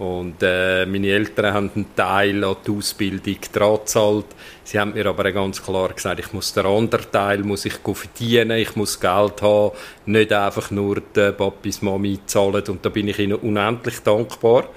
Und 0.00 0.36
äh, 0.40 0.86
meine 0.86 1.08
Eltern 1.08 1.52
haben 1.52 1.70
einen 1.74 1.94
Teil 1.94 2.42
an 2.42 2.56
die 2.66 2.70
Ausbildung 2.70 3.36
dran 3.52 3.76
gezahlt. 3.76 4.24
Sie 4.64 4.80
haben 4.80 4.94
mir 4.94 5.04
aber 5.04 5.30
ganz 5.30 5.62
klar 5.62 5.90
gesagt, 5.92 6.20
ich 6.20 6.32
muss 6.32 6.54
den 6.54 6.64
anderen 6.64 7.12
Teil 7.12 7.40
muss 7.40 7.66
ich 7.66 7.74
verdienen, 7.74 8.52
ich 8.52 8.76
muss 8.76 8.98
Geld 8.98 9.42
haben, 9.42 9.72
nicht 10.06 10.32
einfach 10.32 10.70
nur 10.70 11.02
die 11.14 11.32
Papis, 11.32 11.82
Mami 11.82 12.18
zahlen. 12.24 12.64
Und 12.68 12.82
da 12.82 12.88
bin 12.88 13.08
ich 13.08 13.18
ihnen 13.18 13.34
unendlich 13.34 14.00
dankbar, 14.00 14.68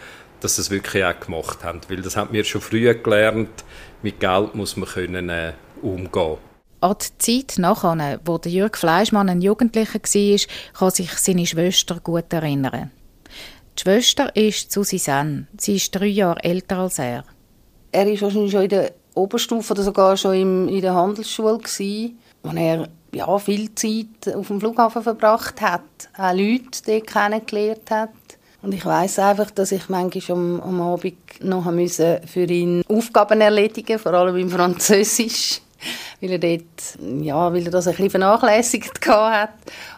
dass 0.41 0.57
sie 0.57 0.63
es 0.63 0.71
wirklich 0.71 1.05
auch 1.05 1.17
gemacht 1.17 1.63
haben. 1.63 1.79
Weil 1.87 2.01
das 2.01 2.17
haben 2.17 2.33
wir 2.33 2.43
schon 2.43 2.59
früh 2.59 2.93
gelernt, 2.93 3.63
mit 4.01 4.19
Geld 4.19 4.55
muss 4.55 4.75
man 4.75 4.89
können, 4.89 5.29
äh, 5.29 5.53
umgehen 5.81 6.37
an 6.81 6.97
die 6.99 7.17
Zeit 7.17 7.59
nachher, 7.59 8.19
wo 8.25 8.41
Jürg 8.43 8.77
Fleischmann 8.77 9.29
ein 9.29 9.41
Jugendlicher 9.41 10.01
war, 10.01 10.39
kann 10.73 10.91
sich 10.91 11.11
seine 11.11 11.45
Schwester 11.45 12.01
gut 12.03 12.33
erinnern. 12.33 12.91
Die 13.77 13.81
Schwester 13.81 14.35
ist 14.35 14.71
Sen. 14.71 15.47
Sie 15.57 15.75
ist 15.75 15.91
drei 15.91 16.07
Jahre 16.07 16.43
älter 16.43 16.77
als 16.77 16.99
er. 16.99 17.23
Er 17.91 18.05
war 18.05 18.21
wahrscheinlich 18.21 18.51
schon 18.51 18.63
in 18.63 18.69
der 18.69 18.91
Oberstufe 19.15 19.73
oder 19.73 19.83
sogar 19.83 20.17
schon 20.17 20.67
in 20.69 20.81
der 20.81 20.93
Handelsschule, 20.93 21.59
wo 22.43 22.49
er 22.55 22.87
ja, 23.13 23.37
viel 23.39 23.73
Zeit 23.75 24.35
auf 24.35 24.47
dem 24.47 24.59
Flughafen 24.59 25.03
verbracht 25.03 25.61
hat, 25.61 25.81
auch 26.17 26.33
Leute 26.33 26.81
dort 26.85 27.07
kennengelernt 27.07 27.89
hat. 27.91 28.09
Und 28.61 28.73
ich 28.73 28.85
weiß 28.85 29.19
einfach, 29.19 29.51
dass 29.51 29.71
ich 29.71 29.89
manchmal 29.89 30.37
am, 30.37 30.61
am 30.61 30.81
Abend 30.81 31.15
noch 31.43 31.65
für 32.25 32.45
ihn 32.45 32.81
Aufgaben 32.87 33.41
erledigen 33.41 33.99
vor 33.99 34.13
allem 34.13 34.37
im 34.37 34.49
Französisch 34.49 35.61
weil 36.21 36.31
er 36.31 36.39
dort, 36.39 37.23
ja, 37.23 37.53
weil 37.53 37.65
er 37.65 37.71
das 37.71 37.87
ein 37.87 37.93
bisschen 37.93 38.09
vernachlässigt 38.11 38.99
hat 39.07 39.53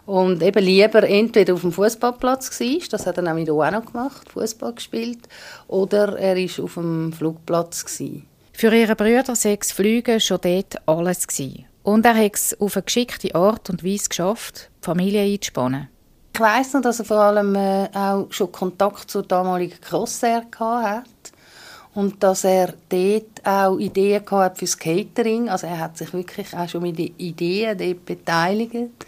und 0.06 0.42
eben 0.42 0.64
lieber 0.64 1.04
entweder 1.04 1.54
auf 1.54 1.62
dem 1.62 1.72
Fußballplatz 1.72 2.60
war, 2.60 2.88
das 2.90 3.06
hat 3.06 3.18
er 3.18 3.24
nämlich 3.24 3.50
auch 3.50 3.72
noch 3.72 3.86
gemacht, 3.86 4.30
Fußball 4.32 4.74
gespielt, 4.74 5.28
oder 5.68 6.18
er 6.18 6.38
ist 6.38 6.60
auf 6.60 6.76
dem 6.76 7.14
Flugplatz 7.14 7.86
gewesen. 7.86 8.28
Für 8.54 8.74
ihre 8.74 8.96
Brüder 8.96 9.36
sechs 9.36 9.72
Flüge 9.72 10.20
schon 10.20 10.40
dort 10.42 10.76
alles 10.88 11.28
gewesen. 11.28 11.66
Und 11.84 12.06
er 12.06 12.16
hat 12.16 12.36
es 12.36 12.60
auf 12.60 12.76
eine 12.76 12.84
geschickte 12.84 13.36
Art 13.36 13.70
und 13.70 13.84
Weise 13.84 14.10
geschafft, 14.10 14.72
die 14.82 14.86
Familie 14.86 15.22
einzuspannen. 15.22 15.90
Ich 16.34 16.40
weiss 16.40 16.74
noch, 16.74 16.82
dass 16.82 17.00
er 17.00 17.06
vor 17.06 17.18
allem 17.18 17.56
äh, 17.56 17.88
auch 17.94 18.28
schon 18.32 18.52
Kontakt 18.52 19.12
zur 19.12 19.24
damaligen 19.24 19.80
Crossair 19.80 20.46
hatte 20.60 21.04
und 21.96 22.22
dass 22.22 22.44
er 22.44 22.74
dort 22.90 23.46
auch 23.46 23.80
Ideen 23.80 24.22
hatte 24.30 24.60
für 24.60 24.66
das 24.66 24.78
Catering. 24.78 25.50
Also 25.50 25.66
er 25.66 25.80
hat 25.80 25.98
sich 25.98 26.14
wirklich 26.14 26.54
auch 26.56 26.70
schon 26.70 26.84
mit 26.84 27.00
den 27.00 27.16
Ideen 27.18 27.78
dort 27.78 28.06
beteiligt 28.06 29.06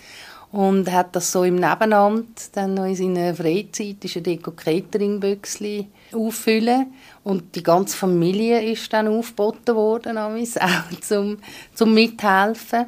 und 0.52 0.92
hat 0.92 1.16
das 1.16 1.32
so 1.32 1.44
im 1.44 1.56
Nebenamt 1.56 2.56
dann 2.56 2.74
noch 2.74 2.86
in 2.86 2.96
seiner 2.96 3.36
Freizeit 3.36 4.04
ist 4.04 4.16
er 4.16 4.22
dort 4.22 4.58
Catering-Büchsli 4.58 5.88
auffüllen 6.14 6.94
und 7.24 7.56
die 7.56 7.64
ganze 7.64 7.98
Familie 7.98 8.64
ist 8.72 8.92
dann 8.94 9.10
aufgeboten 9.10 9.76
worden, 9.76 10.18
auch 10.18 11.00
zum, 11.02 11.40
zum 11.74 11.94
Mithelfen. 11.94 12.86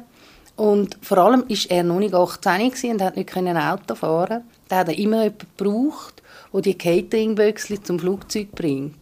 Und 0.56 0.98
vor 1.00 1.18
allem 1.18 1.44
ist 1.48 1.70
er 1.70 1.84
noch 1.84 2.00
nicht 2.00 2.14
18 2.14 2.92
und 2.92 3.02
hat 3.02 3.16
nicht 3.16 3.34
ein 3.34 3.56
Auto 3.56 3.94
fahren. 3.94 4.42
Da 4.68 4.78
hat 4.78 4.88
er 4.88 4.98
immer 4.98 5.24
jemanden 5.24 5.46
gebraucht, 5.56 6.22
der 6.52 6.60
die 6.60 6.76
Catering-Büchsli 6.76 7.82
zum 7.82 7.98
Flugzeug 7.98 8.52
bringt. 8.52 8.99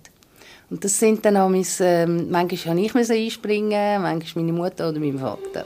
Und 0.70 0.84
das 0.84 0.98
sind 0.98 1.24
dann 1.24 1.36
auch 1.36 1.48
mein, 1.48 1.66
ähm, 1.80 2.30
manchmal 2.30 2.76
habe 2.76 2.80
ich 2.80 3.10
einspringen, 3.10 4.02
manchmal 4.02 4.44
meine 4.44 4.56
Mutter 4.56 4.90
oder 4.90 5.00
mein 5.00 5.18
Vater. 5.18 5.64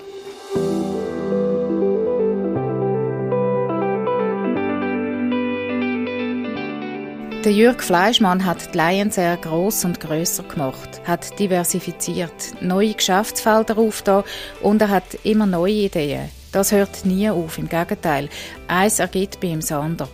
Der 7.44 7.50
Jürg 7.50 7.82
Fleischmann 7.82 8.46
hat 8.46 8.72
die 8.72 8.78
Lions 8.78 9.16
sehr 9.16 9.36
gross 9.36 9.84
und 9.84 9.98
grösser 9.98 10.44
gemacht, 10.44 11.00
hat 11.04 11.36
diversifiziert, 11.40 12.30
neue 12.60 12.94
Geschäftsfelder 12.94 13.78
aufgetan 13.78 14.22
und 14.60 14.80
er 14.80 14.90
hat 14.90 15.18
immer 15.24 15.46
neue 15.46 15.72
Ideen. 15.72 16.28
Das 16.52 16.70
hört 16.70 17.04
nie 17.04 17.28
auf, 17.28 17.58
im 17.58 17.68
Gegenteil. 17.68 18.28
Eins 18.68 19.00
ergibt 19.00 19.40
bei 19.40 19.48
ihm 19.48 19.58
das 19.58 19.72
andere. 19.72 20.08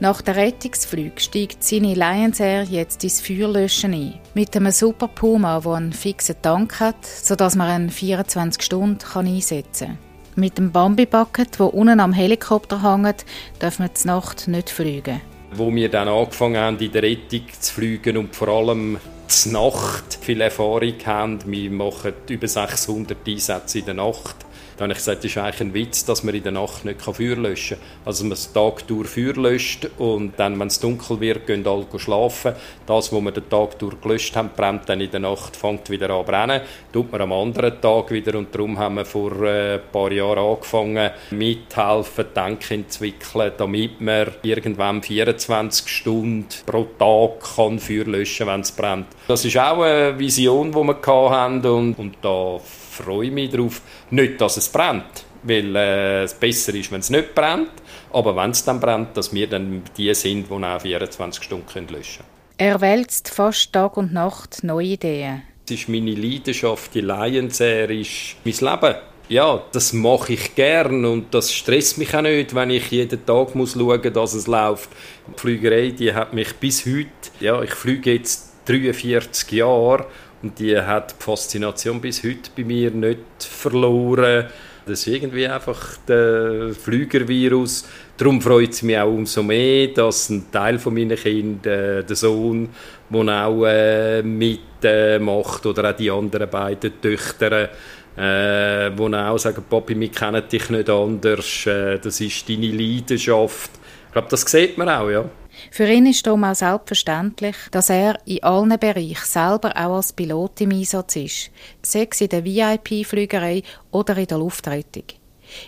Nach 0.00 0.20
der 0.22 0.36
Rettungsflug 0.36 1.20
steigt 1.20 1.62
seine 1.62 1.94
Lions 1.94 2.40
Air 2.40 2.64
jetzt 2.64 3.04
ins 3.04 3.20
Feuerlöschen 3.20 3.92
ein. 3.92 4.14
Mit 4.34 4.56
einem 4.56 4.72
Super 4.72 5.08
Puma, 5.08 5.60
der 5.60 5.72
einen 5.72 5.92
fixen 5.92 6.36
Tank 6.42 6.80
hat, 6.80 7.04
sodass 7.04 7.56
man 7.56 7.84
ihn 7.84 7.90
24 7.90 8.62
Stunden 8.62 8.98
einsetzen 9.14 9.88
kann. 9.88 9.98
Mit 10.34 10.56
dem 10.56 10.72
Bambi-Bucket, 10.72 11.58
der 11.58 11.74
unten 11.74 12.00
am 12.00 12.12
Helikopter 12.12 12.82
hängt, 12.82 13.24
darf 13.58 13.78
man 13.78 13.90
die 14.00 14.06
Nacht 14.06 14.48
nicht 14.48 14.70
fliegen. 14.70 15.20
Wo 15.54 15.74
wir 15.74 15.90
dann 15.90 16.08
angefangen 16.08 16.56
haben, 16.56 16.78
in 16.78 16.92
der 16.92 17.02
Rettung 17.02 17.44
zu 17.60 17.74
fliegen 17.74 18.16
und 18.16 18.34
vor 18.34 18.48
allem 18.48 18.98
Nacht 19.46 20.18
viel 20.20 20.40
Erfahrung 20.40 20.94
haben. 21.04 21.38
Wir 21.46 21.70
machen 21.70 22.12
über 22.28 22.46
600 22.46 23.16
Einsätze 23.26 23.78
in 23.80 23.86
der 23.86 23.94
Nacht 23.94 24.41
da 24.76 24.84
habe 24.84 24.92
ich 24.92 24.98
gesagt, 24.98 25.24
es 25.24 25.30
ist 25.30 25.38
eigentlich 25.38 25.60
ein 25.60 25.74
Witz, 25.74 26.04
dass 26.04 26.22
man 26.22 26.34
in 26.34 26.42
der 26.42 26.52
Nacht 26.52 26.84
nicht 26.84 27.02
Feuer 27.02 27.36
löschen 27.36 27.78
kann. 27.78 27.86
Also 28.04 28.24
man 28.24 28.38
den 28.38 28.54
Tag 28.54 28.86
durch 28.86 29.08
Feuer 29.08 29.34
löscht 29.34 29.88
und 29.98 30.32
dann, 30.38 30.58
wenn 30.58 30.68
es 30.68 30.80
dunkel 30.80 31.20
wird, 31.20 31.46
gehen 31.46 31.66
alle 31.66 31.86
schlafen. 31.96 32.54
Das, 32.86 33.12
was 33.12 33.20
wir 33.22 33.30
den 33.32 33.48
Tag 33.48 33.78
durch 33.78 34.00
gelöscht 34.00 34.36
haben, 34.36 34.50
brennt 34.56 34.88
dann 34.88 35.00
in 35.00 35.10
der 35.10 35.20
Nacht, 35.20 35.56
fängt 35.56 35.90
wieder 35.90 36.10
an 36.10 36.24
zu 36.24 36.30
brennen. 36.30 36.60
Tut 36.92 37.12
man 37.12 37.20
am 37.20 37.32
anderen 37.32 37.80
Tag 37.80 38.10
wieder 38.10 38.38
und 38.38 38.54
darum 38.54 38.78
haben 38.78 38.96
wir 38.96 39.04
vor 39.04 39.42
äh, 39.42 39.74
ein 39.74 39.80
paar 39.92 40.10
Jahren 40.10 40.38
angefangen, 40.38 41.10
mithelfen, 41.30 42.26
Denken 42.34 42.74
entwickeln, 42.74 43.52
damit 43.56 44.00
man 44.00 44.28
irgendwann 44.42 45.02
24 45.02 45.88
Stunden 45.88 46.46
pro 46.66 46.86
Tag 46.98 47.56
kann 47.56 47.78
Feuer 47.78 48.04
löschen 48.04 48.46
kann, 48.46 48.54
wenn 48.54 48.60
es 48.60 48.72
brennt. 48.72 49.06
Das 49.28 49.44
ist 49.44 49.56
auch 49.58 49.82
eine 49.82 50.18
Vision, 50.18 50.72
die 50.72 50.78
wir 50.78 51.30
hatten 51.30 51.66
und, 51.66 51.98
und 51.98 52.16
da 52.22 52.58
freue 52.92 53.30
mich 53.30 53.50
darauf. 53.50 53.80
Nicht, 54.10 54.40
dass 54.40 54.56
es 54.56 54.61
brennt, 54.68 55.24
weil 55.42 55.74
äh, 55.76 56.22
es 56.24 56.34
besser 56.34 56.74
ist, 56.74 56.90
wenn 56.92 57.00
es 57.00 57.10
nicht 57.10 57.34
brennt. 57.34 57.70
Aber 58.12 58.36
wenn 58.36 58.50
es 58.50 58.64
dann 58.64 58.80
brennt, 58.80 59.16
dass 59.16 59.32
wir 59.32 59.48
dann 59.48 59.82
die 59.96 60.12
sind, 60.14 60.48
die 60.48 60.52
auch 60.52 60.80
24 60.80 61.42
Stunden 61.42 61.88
löschen 61.88 62.24
können. 62.24 62.32
Er 62.58 62.80
wälzt 62.80 63.30
fast 63.30 63.72
Tag 63.72 63.96
und 63.96 64.12
Nacht 64.12 64.62
neue 64.62 64.88
Ideen. 64.88 65.42
Das 65.66 65.78
ist 65.78 65.88
meine 65.88 66.14
Leidenschaft, 66.14 66.94
die 66.94 67.00
Lions 67.00 67.60
Air 67.60 67.90
ist 67.90 68.36
mein 68.44 68.54
Leben. 68.54 68.96
Ja, 69.28 69.62
das 69.72 69.92
mache 69.92 70.34
ich 70.34 70.54
gern 70.54 71.04
und 71.04 71.32
das 71.32 71.52
stresst 71.52 71.96
mich 71.96 72.14
auch 72.14 72.22
nicht, 72.22 72.54
wenn 72.54 72.70
ich 72.70 72.90
jeden 72.90 73.24
Tag 73.24 73.54
muss 73.54 73.72
schauen 73.72 74.00
muss, 74.02 74.12
dass 74.12 74.34
es 74.34 74.46
läuft. 74.46 74.90
Die 75.28 75.40
Flügerei, 75.40 75.90
die 75.90 76.12
hat 76.12 76.34
mich 76.34 76.54
bis 76.56 76.84
heute, 76.84 77.08
ja, 77.40 77.62
ich 77.62 77.72
fliege 77.72 78.12
jetzt 78.12 78.52
43 78.66 79.52
Jahre 79.52 80.06
die 80.42 80.78
hat 80.78 81.14
die 81.18 81.22
Faszination 81.22 82.00
bis 82.00 82.22
heute 82.24 82.50
bei 82.56 82.64
mir 82.64 82.90
nicht 82.90 83.18
verloren. 83.38 84.46
Das 84.84 85.06
ist 85.06 85.06
irgendwie 85.06 85.46
einfach 85.46 85.96
der 86.08 86.74
Flügervirus. 86.74 87.84
Darum 88.16 88.40
freut 88.40 88.70
es 88.70 88.82
mich 88.82 88.98
auch 88.98 89.12
umso 89.12 89.42
mehr, 89.42 89.88
dass 89.88 90.28
ein 90.28 90.50
Teil 90.50 90.78
von 90.78 90.94
meinen 90.94 91.16
Kindern, 91.16 92.00
äh, 92.00 92.04
der 92.04 92.16
Sohn, 92.16 92.68
der 93.08 93.46
auch 93.46 93.64
äh, 93.64 94.22
mitmacht, 94.22 95.64
äh, 95.64 95.68
oder 95.68 95.90
auch 95.90 95.96
die 95.96 96.10
anderen 96.10 96.50
beiden 96.50 97.00
Töchter, 97.00 97.70
äh, 98.16 98.90
die 98.90 99.14
auch 99.14 99.38
sagen, 99.38 99.64
Papi, 99.70 99.98
wir 99.98 100.10
kennen 100.10 100.42
dich 100.50 100.68
nicht 100.70 100.90
anders, 100.90 101.66
äh, 101.66 101.98
das 101.98 102.20
ist 102.20 102.48
deine 102.48 102.66
Leidenschaft. 102.66 103.70
Ich 104.06 104.12
glaube, 104.12 104.28
das 104.28 104.42
sieht 104.42 104.76
man 104.76 104.88
auch, 104.88 105.08
ja. 105.08 105.24
Für 105.70 105.88
ihn 105.88 106.06
ist 106.06 106.26
darum 106.26 106.44
auch 106.44 106.54
selbstverständlich, 106.54 107.56
dass 107.70 107.90
er 107.90 108.18
in 108.26 108.42
allen 108.42 108.78
Bereichen 108.78 109.24
selber 109.24 109.70
auch 109.76 109.96
als 109.96 110.12
Pilot 110.12 110.60
im 110.60 110.70
Einsatz 110.70 111.16
ist, 111.16 111.50
sei 111.82 112.08
es 112.10 112.20
in 112.20 112.28
der 112.28 112.44
VIP-Flügerei 112.44 113.62
oder 113.90 114.16
in 114.16 114.26
der 114.26 114.38
Luftrettung. 114.38 115.04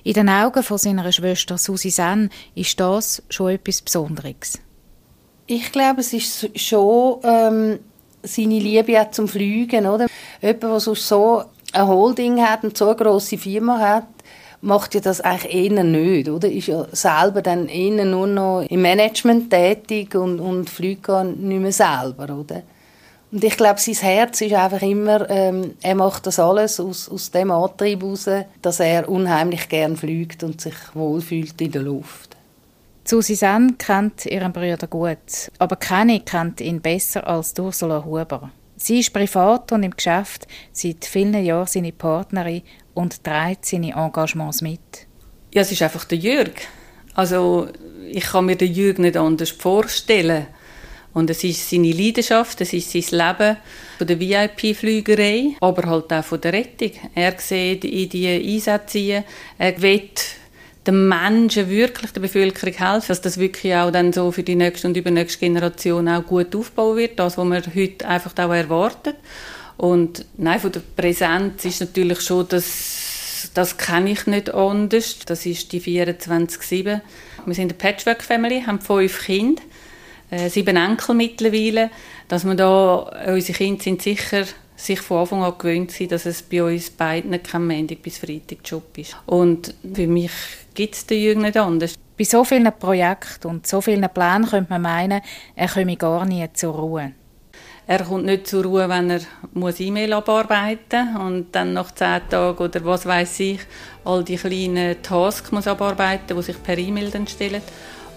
In 0.03 0.15
den 0.15 0.29
Augen 0.29 0.63
von 0.63 0.79
seiner 0.79 1.13
Schwester 1.13 1.59
Susi 1.59 1.91
Sen 1.91 2.31
ist 2.55 2.81
das 2.81 3.23
schon 3.29 3.51
etwas 3.51 3.83
Besonderes. 3.83 4.59
Ich 5.47 5.71
glaube, 5.73 6.01
es 6.01 6.13
ist 6.13 6.59
schon 6.59 7.19
ähm, 7.23 7.79
seine 8.23 8.59
Liebe 8.59 9.09
zum 9.11 9.29
Fliegen, 9.29 9.87
oder? 9.87 10.07
Jemand, 10.41 10.63
der 10.63 10.81
so 10.81 11.45
ein 11.73 11.87
Holding 11.87 12.43
hat 12.43 12.65
und 12.65 12.77
so 12.77 12.87
eine 12.87 12.97
grosse 12.97 13.37
Firma 13.37 13.79
hat, 13.79 14.07
macht 14.65 14.95
ja 14.95 15.01
das 15.01 15.21
eigentlich 15.21 15.55
eher 15.55 15.85
nicht, 15.85 16.29
oder? 16.29 16.51
Ist 16.51 16.69
ja 16.69 16.87
selber 16.93 17.43
dann 17.43 17.69
eher 17.69 18.05
nur 18.05 18.27
noch 18.27 18.63
im 18.63 18.83
Management 18.83 19.51
tätig 19.51 20.15
und, 20.15 20.41
und 20.41 20.71
fliegt 20.71 21.05
gar 21.05 21.25
nicht 21.25 21.61
mehr 21.61 21.73
selber, 21.73 22.35
oder? 22.35 22.63
Und 23.31 23.43
ich 23.43 23.57
glaube, 23.57 23.81
sein 23.81 23.95
Herz 23.95 24.41
ist 24.41 24.55
einfach 24.55 24.83
immer, 24.83 25.29
ähm, 25.29 25.75
er 25.83 25.97
macht 25.97 26.27
das 26.27 26.39
alles 26.39 26.79
aus, 26.79 27.09
aus 27.09 27.31
dem 27.31 27.51
Antrieb 27.51 28.03
heraus, 28.03 28.29
dass 28.63 28.81
er 28.81 29.09
unheimlich 29.09 29.69
gern 29.69 29.97
fliegt 29.97 30.45
und 30.45 30.61
sich 30.61 30.75
wohlfühlt 30.95 31.61
in 31.61 31.73
der 31.73 31.83
Luft. 31.83 32.37
Sen 33.05 33.77
kennt 33.77 34.25
ihren 34.27 34.53
Bruder 34.53 34.87
gut, 34.87 35.51
aber 35.59 35.77
keine 35.77 36.21
kennt 36.21 36.61
ihn 36.61 36.81
besser 36.81 37.27
als 37.27 37.55
Ursula 37.59 38.05
Huber. 38.05 38.51
Sie 38.77 39.01
ist 39.01 39.13
privat 39.13 39.73
und 39.73 39.83
im 39.83 39.95
Geschäft 39.95 40.47
seit 40.73 41.05
vielen 41.05 41.45
Jahren 41.45 41.67
seine 41.67 41.93
Partnerin 41.93 42.63
und 42.95 43.23
trägt 43.23 43.67
seine 43.67 43.93
Engagements 43.93 44.63
mit. 44.63 45.07
Ja, 45.53 45.63
es 45.63 45.73
ist 45.73 45.83
einfach 45.83 46.05
der 46.05 46.19
Jürg. 46.19 46.55
Also 47.15 47.69
ich 48.11 48.25
kann 48.25 48.47
mir 48.47 48.57
den 48.57 48.73
Jürg 48.73 48.99
nicht 48.99 49.17
anders 49.17 49.51
vorstellen. 49.51 50.47
Und 51.13 51.31
es 51.31 51.45
ist 51.45 51.71
seine 51.71 51.93
Leidenschaft, 51.93 52.61
es 52.61 52.73
ist 52.73 52.91
sein 52.91 53.19
Leben 53.19 53.57
von 53.99 54.07
der 54.07 54.19
VIP-Flügerei, 54.19 55.57
aber 55.61 55.89
halt 55.89 56.13
auch 56.13 56.25
von 56.25 56.41
der 56.41 56.53
Rettung. 56.53 56.91
Er 57.15 57.39
sieht 57.39 57.85
in 57.85 58.09
die 58.09 58.27
Einsätze, 58.27 59.23
er 59.57 59.81
will 59.83 60.11
den 60.87 61.09
Menschen 61.09 61.71
wirklich, 61.71 62.13
der 62.13 62.21
Bevölkerung 62.21 62.75
helfen, 62.75 63.07
dass 63.09 63.21
das 63.21 63.39
wirklich 63.39 63.75
auch 63.75 63.91
dann 63.91 64.13
so 64.13 64.31
für 64.33 64.43
die 64.43 64.55
nächste 64.55 64.87
und 64.87 64.97
übernächste 64.97 65.41
Generation 65.41 66.09
auch 66.09 66.25
gut 66.25 66.55
aufbauen 66.55 66.97
wird, 66.97 67.19
das, 67.19 67.39
was 67.39 67.45
man 67.45 67.63
heute 67.75 68.07
einfach 68.07 68.33
auch 68.33 68.53
erwartet. 68.53 69.17
Und 69.77 70.25
nein, 70.37 70.61
von 70.61 70.73
der 70.73 70.83
Präsenz 70.97 71.65
ist 71.65 71.81
natürlich 71.81 72.21
schon, 72.21 72.47
das, 72.49 73.51
das 73.55 73.77
kenne 73.77 74.13
ich 74.13 74.27
nicht 74.27 74.53
anders. 74.53 75.19
Das 75.27 75.47
ist 75.47 75.73
die 75.73 75.81
24-7. 75.81 77.01
Wir 77.47 77.55
sind 77.55 77.65
eine 77.65 77.75
Patchwork-Family, 77.75 78.63
haben 78.63 78.81
fünf 78.81 79.25
Kinder, 79.25 79.63
äh, 80.31 80.49
sieben 80.49 80.77
Enkel 80.77 81.15
mittlerweile. 81.15 81.91
Dass 82.29 82.45
wir 82.45 82.55
da, 82.55 83.11
unsere 83.27 83.59
Kinder 83.59 83.83
sind 83.83 84.03
sicher 84.03 84.45
sich 84.77 85.01
von 85.01 85.21
Anfang 85.21 85.43
an 85.43 85.55
gewöhnt 85.57 85.91
sind, 85.91 86.13
dass 86.13 86.27
es 86.27 86.43
bei 86.43 86.63
uns 86.63 86.91
beiden 86.91 87.43
kein 87.43 87.67
Montag 87.67 88.03
bis 88.03 88.19
Freitag 88.19 88.59
Job 88.65 88.97
ist. 88.97 89.17
Und 89.27 89.75
für 89.95 90.07
mich 90.07 90.33
gibt 90.75 90.95
es 90.95 91.07
den 91.07 91.23
Jürgen 91.23 91.43
nicht 91.43 91.57
anders. 91.57 91.95
Bei 92.17 92.25
so 92.25 92.45
vielen 92.45 92.73
Projekten 92.79 93.49
und 93.49 93.67
so 93.67 93.81
vielen 93.81 94.09
Plänen 94.09 94.47
könnte 94.47 94.71
man 94.71 94.83
meinen, 94.83 95.21
er 95.57 95.69
komme 95.69 95.97
gar 95.97 96.25
nie 96.25 96.47
zur 96.53 96.75
Ruhe. 96.75 97.13
Er 97.87 98.03
kommt 98.03 98.25
nicht 98.25 98.47
zur 98.47 98.65
Ruhe, 98.65 98.89
wenn 98.89 99.11
er 99.11 99.21
muss 99.53 99.79
E-Mail 99.79 100.15
abarbeiten 100.15 101.13
muss 101.13 101.23
und 101.23 101.47
dann 101.53 101.75
nach 101.75 101.93
zehn 101.93 102.21
Tagen 102.31 102.65
oder 102.65 102.85
was 102.85 103.05
weiß 103.05 103.41
ich 103.41 103.61
all 104.05 104.25
die 104.25 104.37
kleinen 104.37 105.03
Tasks 105.03 105.53
muss 105.53 105.67
abarbeiten, 105.67 106.35
die 106.35 106.43
sich 106.43 106.63
per 106.63 106.79
E-Mail 106.79 107.11
dann 107.11 107.27
stellen. 107.27 107.61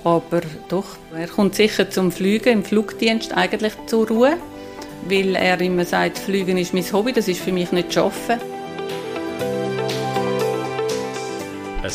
Aber 0.03 0.41
doch, 0.69 0.97
er 1.13 1.27
kommt 1.27 1.55
sicher 1.55 1.89
zum 1.89 2.13
Fliegen 2.13 2.53
im 2.53 2.63
Flugdienst 2.63 3.35
eigentlich 3.35 3.73
zur 3.87 4.07
Ruhe, 4.07 4.37
weil 5.07 5.35
er 5.35 5.59
immer 5.61 5.85
sagt, 5.85 6.17
Fliegen 6.17 6.57
ist 6.57 6.73
mein 6.73 6.91
Hobby, 6.91 7.13
das 7.13 7.27
ist 7.27 7.41
für 7.41 7.51
mich 7.51 7.71
nicht 7.71 7.97
Arbeiten. 7.97 8.41
Ein 11.83 11.91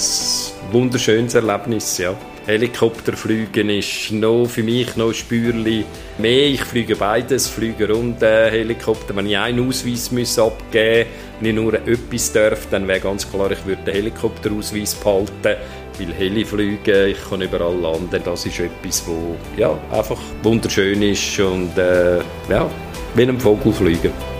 wunderschönes 0.72 1.34
Erlebnis, 1.34 1.98
ja. 1.98 2.14
Helikopterfliegen 2.46 3.70
ist 3.70 4.10
noch 4.10 4.46
für 4.46 4.64
mich 4.64 4.96
noch 4.96 5.12
Spürchen 5.12 5.84
mehr. 6.18 6.46
Ich 6.48 6.64
fliege 6.64 6.96
beides, 6.96 7.48
Flüger 7.48 7.94
und 7.94 8.20
äh, 8.20 8.50
Helikopter. 8.50 9.14
Wenn 9.14 9.26
ich 9.26 9.38
einen 9.38 9.68
Ausweis 9.68 10.10
muss 10.10 10.38
abgeben 10.38 11.06
wenn 11.42 11.50
ich 11.50 11.54
nur 11.56 11.74
etwas 11.74 12.32
darf, 12.32 12.68
dann 12.70 12.86
wäre 12.86 13.00
ganz 13.00 13.28
klar, 13.28 13.50
ich 13.50 13.66
würde 13.66 13.82
den 13.82 13.94
Helikopterausweis 13.94 14.94
behalten. 14.94 15.60
Weil 15.98 16.12
Heli 16.14 16.44
fliegen, 16.44 17.08
ich 17.08 17.28
kann 17.28 17.42
überall 17.42 17.76
landen. 17.76 18.20
Das 18.24 18.46
ist 18.46 18.58
etwas, 18.60 19.06
wo 19.06 19.36
ja, 19.56 19.78
einfach 19.90 20.18
wunderschön 20.42 21.02
ist 21.02 21.38
und 21.38 21.76
äh, 21.76 22.18
ja, 22.48 22.70
wie 23.14 23.22
ein 23.22 23.38
Vogel 23.38 23.72
fliegen. 23.72 24.31